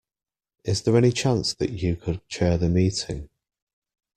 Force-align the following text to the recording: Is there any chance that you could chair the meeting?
Is 0.63 0.81
there 0.81 0.97
any 0.97 1.11
chance 1.11 1.53
that 1.53 1.69
you 1.73 1.95
could 1.95 2.27
chair 2.27 2.57
the 2.57 2.69
meeting? 2.69 3.29